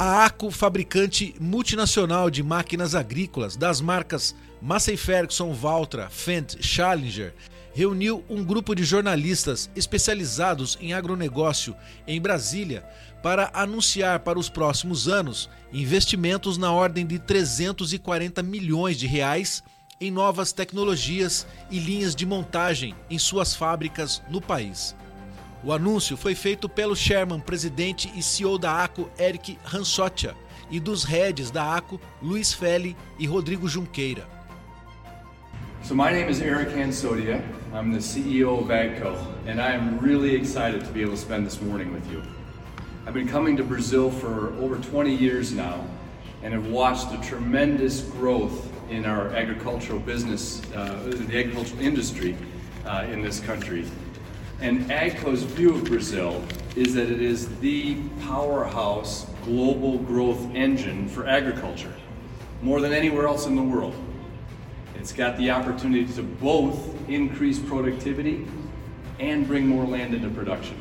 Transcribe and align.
A 0.00 0.26
ACO, 0.26 0.52
fabricante 0.52 1.34
multinacional 1.40 2.30
de 2.30 2.40
máquinas 2.40 2.94
agrícolas 2.94 3.56
das 3.56 3.80
marcas 3.80 4.32
Massey 4.62 4.96
Ferguson, 4.96 5.52
Valtra, 5.52 6.08
Fendt, 6.08 6.62
Challenger, 6.62 7.34
reuniu 7.74 8.24
um 8.30 8.44
grupo 8.44 8.76
de 8.76 8.84
jornalistas 8.84 9.68
especializados 9.74 10.78
em 10.80 10.92
agronegócio 10.92 11.74
em 12.06 12.20
Brasília 12.20 12.84
para 13.24 13.50
anunciar 13.52 14.20
para 14.20 14.38
os 14.38 14.48
próximos 14.48 15.08
anos 15.08 15.50
investimentos 15.72 16.56
na 16.56 16.70
ordem 16.70 17.04
de 17.04 17.18
340 17.18 18.40
milhões 18.40 18.96
de 18.96 19.08
reais 19.08 19.64
em 20.00 20.12
novas 20.12 20.52
tecnologias 20.52 21.44
e 21.72 21.80
linhas 21.80 22.14
de 22.14 22.24
montagem 22.24 22.94
em 23.10 23.18
suas 23.18 23.56
fábricas 23.56 24.22
no 24.30 24.40
país. 24.40 24.94
O 25.64 25.72
anúncio 25.72 26.16
foi 26.16 26.36
feito 26.36 26.68
pelo 26.68 26.94
Sherman, 26.94 27.40
presidente 27.40 28.12
e 28.14 28.22
CEO 28.22 28.58
da 28.58 28.84
ACO, 28.84 29.10
Eric 29.18 29.58
Ransotia, 29.64 30.36
e 30.70 30.78
dos 30.78 31.02
heads 31.02 31.50
da 31.50 31.76
ACO, 31.76 32.00
Luiz 32.22 32.52
Feli 32.52 32.96
e 33.18 33.26
Rodrigo 33.26 33.66
Junqueira. 33.66 34.24
So 35.82 35.96
my 35.96 36.12
name 36.12 36.30
is 36.30 36.40
Eric 36.40 36.72
Hansotia. 36.74 37.42
I'm 37.72 37.92
the 37.92 37.98
CEO 37.98 38.60
of 38.60 38.68
AGCO, 38.68 39.16
and 39.46 39.60
I 39.60 39.72
am 39.72 39.98
really 39.98 40.36
excited 40.36 40.84
to 40.84 40.92
be 40.92 41.02
able 41.02 41.14
to 41.14 41.20
spend 41.20 41.44
this 41.44 41.60
morning 41.60 41.92
with 41.92 42.08
you. 42.08 42.22
I've 43.04 43.14
been 43.14 43.28
coming 43.28 43.56
to 43.56 43.64
Brazil 43.64 44.10
for 44.10 44.54
over 44.60 44.76
20 44.76 45.12
years 45.12 45.52
now, 45.52 45.84
and 46.44 46.54
have 46.54 46.68
watched 46.68 47.12
a 47.12 47.20
tremendous 47.20 48.02
growth 48.02 48.70
in 48.90 49.04
our 49.04 49.30
agricultural 49.30 49.98
business, 49.98 50.62
uh, 50.72 51.02
the 51.04 51.36
agricultural 51.36 51.80
industry 51.80 52.36
uh, 52.86 53.06
in 53.10 53.22
this 53.22 53.40
country. 53.40 53.84
And 54.60 54.90
AGCO's 54.90 55.44
view 55.44 55.74
of 55.74 55.84
Brazil 55.84 56.42
is 56.74 56.92
that 56.94 57.08
it 57.10 57.22
is 57.22 57.48
the 57.60 57.96
powerhouse 58.26 59.26
global 59.44 59.98
growth 59.98 60.52
engine 60.52 61.08
for 61.08 61.28
agriculture, 61.28 61.94
more 62.60 62.80
than 62.80 62.92
anywhere 62.92 63.28
else 63.28 63.46
in 63.46 63.54
the 63.54 63.62
world. 63.62 63.94
It's 64.96 65.12
got 65.12 65.36
the 65.38 65.50
opportunity 65.52 66.12
to 66.14 66.22
both 66.22 66.76
increase 67.08 67.60
productivity 67.60 68.48
and 69.20 69.46
bring 69.46 69.64
more 69.64 69.86
land 69.86 70.12
into 70.12 70.28
production. 70.28 70.76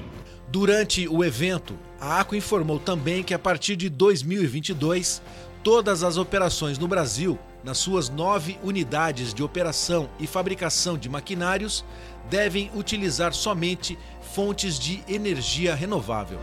Durante 0.50 1.08
o 1.08 1.24
evento, 1.24 1.78
a 2.00 2.20
ACO 2.20 2.36
informou 2.36 2.80
também 2.80 3.22
que 3.22 3.34
a 3.34 3.40
partir 3.40 3.76
de 3.76 3.90
2022, 3.90 5.22
todas 5.68 6.02
as 6.02 6.16
operações 6.16 6.80
no 6.80 6.88
Brasil, 6.88 7.38
nas 7.62 7.78
suas 7.78 8.08
nove 8.08 8.58
unidades 8.64 9.34
de 9.34 9.44
operação 9.44 10.10
e 10.18 10.26
fabricação 10.26 10.98
de 10.98 11.10
maquinários, 11.10 11.84
devem 12.30 12.72
utilizar 12.74 13.34
somente 13.34 14.00
fontes 14.22 14.80
de 14.80 15.04
energia 15.10 15.76
renovável. 15.76 16.40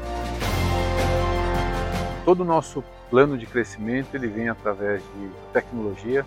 Todo 2.27 2.43
o 2.43 2.45
nosso 2.45 2.85
plano 3.09 3.39
de 3.39 3.47
crescimento 3.47 4.15
ele 4.15 4.29
vem 4.29 4.51
através 4.51 5.03
de 5.03 5.31
tecnologia, 5.55 6.27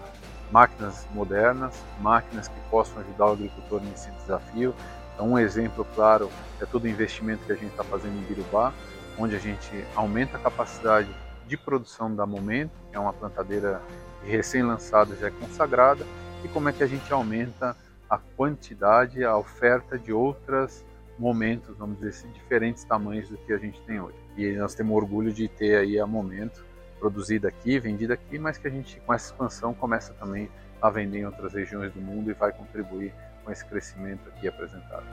máquinas 0.52 1.06
modernas, 1.14 1.76
máquinas 2.02 2.48
que 2.48 2.60
possam 2.72 3.00
ajudar 3.04 3.28
o 3.28 3.34
agricultor 3.34 3.80
nesse 3.80 4.10
desafio. 4.10 4.74
Então, 5.14 5.34
um 5.34 5.38
exemplo 5.38 5.86
claro 5.94 6.32
é 6.60 6.66
todo 6.66 6.86
o 6.86 6.88
investimento 6.88 7.46
que 7.46 7.52
a 7.52 7.56
gente 7.56 7.70
está 7.70 7.84
fazendo 7.84 8.18
em 8.18 8.24
Birubá, 8.24 8.74
onde 9.20 9.36
a 9.36 9.40
gente 9.40 9.86
aumenta 9.96 10.38
a 10.38 10.40
capacidade 10.40 11.08
de 11.48 11.58
produção 11.58 12.14
da 12.14 12.26
Momento, 12.26 12.72
que 12.90 12.98
é 12.98 13.00
uma 13.00 13.14
plantadeira 13.14 13.82
recém-lançada, 14.24 15.16
já 15.16 15.28
é 15.28 15.32
consagrada, 15.32 16.06
e 16.44 16.48
como 16.50 16.70
é 16.70 16.74
que 16.74 16.84
a 16.84 16.88
gente 16.88 17.12
aumenta 17.12 17.76
a 18.10 18.18
quantidade, 18.18 19.24
a 19.24 19.36
oferta 19.36 19.98
de 19.98 20.12
outros 20.14 20.86
momentos, 21.18 21.76
vamos 21.78 21.98
dizer 21.98 22.10
assim, 22.10 22.32
diferentes 22.32 22.84
tamanhos 22.84 23.30
do 23.30 23.38
que 23.38 23.52
a 23.52 23.58
gente 23.58 23.82
tem 23.82 24.00
hoje. 24.00 24.18
E 24.38 24.54
nós 24.54 24.76
temos 24.76 24.96
orgulho 24.96 25.34
de 25.34 25.48
ter 25.48 25.78
aí 25.78 26.00
a 26.00 26.06
Momento 26.06 26.64
produzida 27.00 27.48
aqui, 27.48 27.80
vendida 27.80 28.14
aqui, 28.14 28.38
mas 28.38 28.58
que 28.58 28.68
a 28.68 28.72
gente 28.72 29.00
com 29.02 29.14
essa 29.14 29.32
expansão 29.32 29.74
começa 29.74 30.14
também 30.14 30.50
a 30.82 30.90
vender 30.90 31.20
em 31.20 31.26
outras 31.26 31.54
regiões 31.54 31.92
do 31.94 32.02
mundo 32.02 32.30
e 32.30 32.34
vai 32.34 32.52
contribuir 32.52 33.14
com 33.44 33.52
esse 33.52 33.66
crescimento 33.66 34.28
aqui 34.30 34.48
apresentado. 34.48 35.06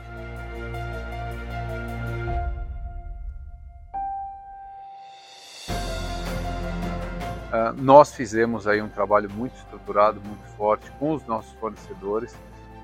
Nós 7.76 8.14
fizemos 8.14 8.66
aí 8.66 8.82
um 8.82 8.88
trabalho 8.88 9.30
muito 9.30 9.54
estruturado, 9.56 10.20
muito 10.20 10.44
forte 10.56 10.90
com 10.98 11.14
os 11.14 11.24
nossos 11.26 11.52
fornecedores, 11.54 12.36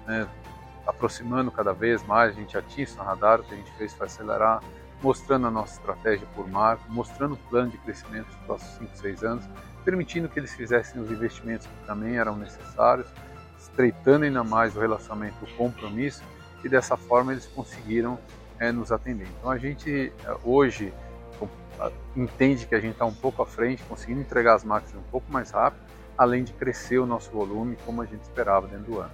né, 0.06 0.28
aproximando 0.86 1.50
cada 1.50 1.72
vez 1.72 2.02
mais, 2.04 2.30
a 2.30 2.40
gente 2.40 2.56
atinge 2.56 2.92
o 2.98 3.02
radar, 3.02 3.40
o 3.40 3.44
que 3.44 3.54
a 3.54 3.56
gente 3.56 3.72
fez 3.72 3.92
foi 3.94 4.06
acelerar, 4.06 4.62
mostrando 5.02 5.46
a 5.46 5.50
nossa 5.50 5.74
estratégia 5.74 6.26
por 6.34 6.48
marco, 6.48 6.84
mostrando 6.88 7.34
o 7.34 7.36
plano 7.36 7.70
de 7.70 7.78
crescimento 7.78 8.26
dos 8.26 8.36
próximos 8.46 8.74
5, 8.78 8.96
6 8.96 9.24
anos, 9.24 9.48
permitindo 9.84 10.28
que 10.28 10.38
eles 10.38 10.54
fizessem 10.54 11.00
os 11.00 11.10
investimentos 11.10 11.66
que 11.66 11.86
também 11.86 12.18
eram 12.18 12.36
necessários, 12.36 13.06
estreitando 13.58 14.24
ainda 14.24 14.44
mais 14.44 14.76
o 14.76 14.80
relacionamento, 14.80 15.36
o 15.44 15.56
compromisso, 15.56 16.22
e 16.62 16.68
dessa 16.68 16.96
forma 16.96 17.32
eles 17.32 17.46
conseguiram 17.46 18.18
é, 18.58 18.70
nos 18.70 18.92
atender. 18.92 19.26
Então 19.38 19.50
a 19.50 19.56
gente 19.56 20.12
eh, 20.24 20.36
hoje 20.44 20.92
entende 22.16 22.66
que 22.66 22.74
a 22.74 22.80
gente 22.80 22.92
está 22.92 23.04
um 23.04 23.14
pouco 23.14 23.42
à 23.42 23.46
frente, 23.46 23.82
conseguindo 23.84 24.20
entregar 24.20 24.54
as 24.54 24.64
máquinas 24.64 24.96
um 24.96 25.10
pouco 25.10 25.30
mais 25.32 25.50
rápido, 25.50 25.82
além 26.16 26.44
de 26.44 26.52
crescer 26.52 26.98
o 26.98 27.06
nosso 27.06 27.30
volume 27.30 27.76
como 27.86 28.02
a 28.02 28.06
gente 28.06 28.22
esperava 28.22 28.66
dentro 28.66 28.92
do 28.92 29.00
ano. 29.00 29.12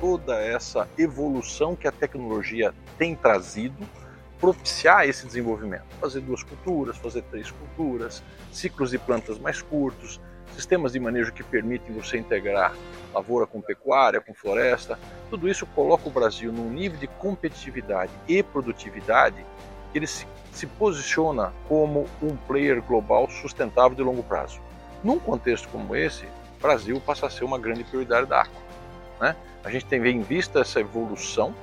Toda 0.00 0.40
essa 0.40 0.88
evolução 0.98 1.76
que 1.76 1.86
a 1.86 1.92
tecnologia 1.92 2.74
tem 2.98 3.14
trazido 3.14 3.86
propiciar 4.40 5.08
esse 5.08 5.24
desenvolvimento. 5.24 5.84
Fazer 6.00 6.20
duas 6.20 6.42
culturas, 6.42 6.96
fazer 6.96 7.22
três 7.30 7.48
culturas, 7.52 8.24
ciclos 8.50 8.90
de 8.90 8.98
plantas 8.98 9.38
mais 9.38 9.62
curtos, 9.62 10.20
sistemas 10.54 10.92
de 10.92 10.98
manejo 10.98 11.32
que 11.32 11.44
permitem 11.44 11.94
você 11.94 12.18
integrar 12.18 12.74
lavoura 13.14 13.46
com 13.46 13.60
pecuária, 13.60 14.20
com 14.20 14.34
floresta. 14.34 14.98
Tudo 15.32 15.48
isso 15.48 15.64
coloca 15.64 16.06
o 16.06 16.12
Brasil 16.12 16.52
num 16.52 16.68
nível 16.68 16.98
de 16.98 17.06
competitividade 17.06 18.12
e 18.28 18.42
produtividade 18.42 19.42
que 19.90 19.98
ele 19.98 20.06
se, 20.06 20.26
se 20.52 20.66
posiciona 20.66 21.54
como 21.66 22.06
um 22.22 22.36
player 22.36 22.82
global 22.82 23.30
sustentável 23.30 23.96
de 23.96 24.02
longo 24.02 24.22
prazo. 24.22 24.60
Num 25.02 25.18
contexto 25.18 25.70
como 25.70 25.96
esse, 25.96 26.26
o 26.26 26.60
Brasil 26.60 27.00
passa 27.00 27.28
a 27.28 27.30
ser 27.30 27.44
uma 27.44 27.58
grande 27.58 27.82
prioridade 27.82 28.26
da 28.26 28.42
ACO. 28.42 28.60
Né? 29.18 29.34
A 29.64 29.70
gente 29.70 29.86
tem 29.86 30.06
em 30.06 30.20
vista 30.20 30.60
essa 30.60 30.80
evolução 30.80 31.54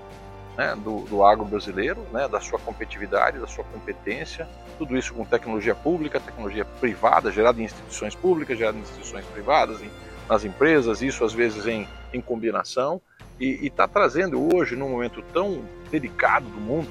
né, 0.58 0.76
do, 0.76 1.02
do 1.02 1.24
agro 1.24 1.46
brasileiro, 1.46 2.04
né, 2.12 2.28
da 2.28 2.42
sua 2.42 2.58
competitividade, 2.58 3.38
da 3.38 3.46
sua 3.46 3.64
competência, 3.66 4.50
tudo 4.80 4.98
isso 4.98 5.14
com 5.14 5.24
tecnologia 5.24 5.76
pública, 5.76 6.20
tecnologia 6.20 6.66
privada, 6.66 7.32
gerada 7.32 7.62
em 7.62 7.66
instituições 7.66 8.16
públicas, 8.16 8.58
gerada 8.58 8.80
em 8.80 8.82
instituições 8.82 9.26
privadas, 9.26 9.80
em, 9.80 9.92
nas 10.28 10.44
empresas, 10.44 11.04
isso 11.04 11.24
às 11.24 11.34
vezes 11.34 11.68
em, 11.68 11.88
em 12.12 12.20
combinação, 12.20 13.00
e 13.40 13.68
está 13.68 13.88
trazendo 13.88 14.54
hoje, 14.54 14.76
num 14.76 14.90
momento 14.90 15.22
tão 15.34 15.64
delicado 15.90 16.46
do 16.50 16.60
mundo, 16.60 16.90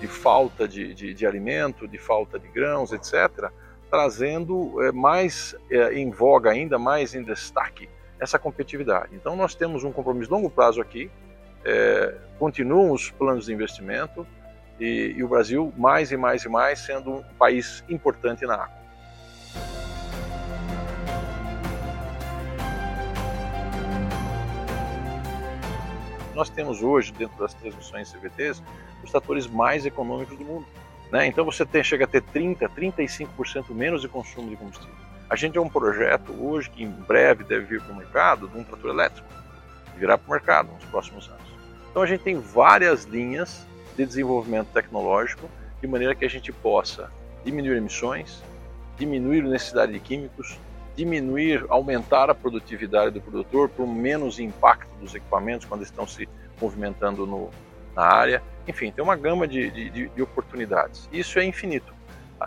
de 0.00 0.06
falta 0.06 0.66
de, 0.66 0.92
de, 0.92 1.14
de 1.14 1.26
alimento, 1.26 1.86
de 1.86 1.98
falta 1.98 2.38
de 2.38 2.48
grãos, 2.48 2.92
etc., 2.92 3.50
trazendo 3.90 4.82
é, 4.82 4.92
mais 4.92 5.54
é, 5.70 5.94
em 5.94 6.10
voga, 6.10 6.50
ainda 6.50 6.78
mais 6.78 7.14
em 7.14 7.22
destaque, 7.22 7.88
essa 8.18 8.38
competitividade. 8.38 9.14
Então, 9.14 9.36
nós 9.36 9.54
temos 9.54 9.84
um 9.84 9.92
compromisso 9.92 10.30
longo 10.30 10.50
prazo 10.50 10.80
aqui, 10.80 11.10
é, 11.64 12.14
continuam 12.38 12.92
os 12.92 13.10
planos 13.10 13.46
de 13.46 13.52
investimento 13.52 14.26
e, 14.78 15.14
e, 15.16 15.24
o 15.24 15.28
Brasil 15.28 15.72
mais 15.76 16.12
e 16.12 16.16
mais 16.16 16.44
e 16.44 16.48
mais 16.48 16.80
sendo 16.80 17.16
um 17.16 17.22
país 17.38 17.84
importante 17.88 18.44
na 18.44 18.54
água. 18.54 18.75
Nós 26.36 26.50
temos 26.50 26.82
hoje, 26.82 27.14
dentro 27.14 27.38
das 27.38 27.54
transmissões 27.54 28.12
CVTs, 28.12 28.62
os 29.02 29.10
tratores 29.10 29.46
mais 29.46 29.86
econômicos 29.86 30.36
do 30.36 30.44
mundo. 30.44 30.66
Né? 31.10 31.26
Então 31.26 31.46
você 31.46 31.64
tem, 31.64 31.82
chega 31.82 32.04
a 32.04 32.06
ter 32.06 32.22
30%, 32.22 32.68
35% 32.68 33.70
menos 33.70 34.02
de 34.02 34.08
consumo 34.08 34.50
de 34.50 34.56
combustível. 34.56 34.94
A 35.30 35.34
gente 35.34 35.56
é 35.56 35.60
um 35.60 35.68
projeto 35.68 36.32
hoje 36.38 36.68
que 36.68 36.84
em 36.84 36.90
breve 36.90 37.42
deve 37.42 37.64
vir 37.64 37.80
para 37.80 37.90
o 37.90 37.96
mercado 37.96 38.48
de 38.48 38.58
um 38.58 38.62
trator 38.62 38.90
elétrico, 38.90 39.26
virá 39.96 40.18
para 40.18 40.28
o 40.28 40.30
mercado 40.30 40.72
nos 40.74 40.84
próximos 40.84 41.26
anos. 41.26 41.46
Então 41.90 42.02
a 42.02 42.06
gente 42.06 42.22
tem 42.22 42.38
várias 42.38 43.04
linhas 43.04 43.66
de 43.96 44.04
desenvolvimento 44.04 44.68
tecnológico 44.74 45.48
de 45.80 45.88
maneira 45.88 46.14
que 46.14 46.26
a 46.26 46.30
gente 46.30 46.52
possa 46.52 47.10
diminuir 47.46 47.78
emissões, 47.78 48.42
diminuir 48.98 49.40
a 49.40 49.48
necessidade 49.48 49.92
de 49.92 50.00
químicos, 50.00 50.58
diminuir, 50.96 51.64
aumentar 51.68 52.30
a 52.30 52.34
produtividade 52.34 53.10
do 53.10 53.20
produtor 53.20 53.68
por 53.68 53.86
menos 53.86 54.38
impacto 54.38 54.90
dos 55.00 55.14
equipamentos 55.14 55.66
quando 55.66 55.82
estão 55.82 56.06
se 56.06 56.28
movimentando 56.60 57.26
no, 57.26 57.50
na 57.94 58.02
área. 58.02 58.42
Enfim, 58.66 58.90
tem 58.90 59.04
uma 59.04 59.16
gama 59.16 59.46
de, 59.46 59.70
de, 59.70 60.08
de 60.08 60.22
oportunidades. 60.22 61.08
Isso 61.12 61.38
é 61.38 61.44
infinito. 61.44 61.94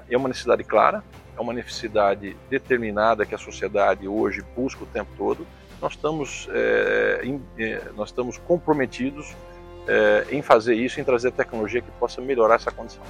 É 0.09 0.17
uma 0.17 0.27
necessidade 0.27 0.63
clara, 0.63 1.03
é 1.37 1.41
uma 1.41 1.53
necessidade 1.53 2.35
determinada 2.49 3.25
que 3.25 3.33
a 3.33 3.37
sociedade 3.37 4.07
hoje 4.07 4.43
busca 4.55 4.83
o 4.83 4.87
tempo 4.87 5.09
todo 5.17 5.45
nós 5.81 5.93
estamos, 5.93 6.47
é, 6.51 7.21
em, 7.23 7.41
é, 7.57 7.81
nós 7.95 8.09
estamos 8.09 8.37
comprometidos 8.37 9.33
é, 9.87 10.25
em 10.29 10.41
fazer 10.41 10.75
isso, 10.75 10.99
em 10.99 11.03
trazer 11.03 11.31
tecnologia 11.31 11.81
que 11.81 11.91
possa 11.91 12.21
melhorar 12.21 12.55
essa 12.55 12.71
condição. 12.71 13.03